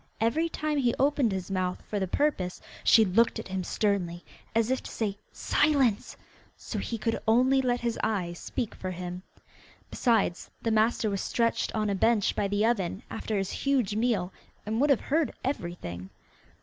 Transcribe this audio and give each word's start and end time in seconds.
Every 0.19 0.49
time 0.49 0.79
he 0.79 0.95
opened 0.97 1.31
his 1.31 1.51
mouth 1.51 1.83
for 1.87 1.99
the 1.99 2.07
purpose 2.07 2.59
she 2.83 3.05
looked 3.05 3.37
at 3.37 3.49
him 3.49 3.63
sternly, 3.63 4.25
as 4.55 4.71
if 4.71 4.81
to 4.81 4.89
say, 4.89 5.19
'Silence,' 5.31 6.17
so 6.57 6.79
he 6.79 6.97
could 6.97 7.19
only 7.27 7.61
let 7.61 7.81
his 7.81 7.99
eyes 8.01 8.39
speak 8.39 8.73
for 8.73 8.89
him. 8.89 9.21
Besides, 9.91 10.49
the 10.59 10.71
master 10.71 11.07
was 11.11 11.21
stretched 11.21 11.71
on 11.75 11.87
a 11.87 11.93
bench 11.93 12.35
by 12.35 12.47
the 12.47 12.65
oven 12.65 13.03
after 13.11 13.37
his 13.37 13.51
huge 13.51 13.95
meal, 13.95 14.33
and 14.65 14.81
would 14.81 14.89
have 14.89 15.01
heard 15.01 15.33
everything. 15.43 16.09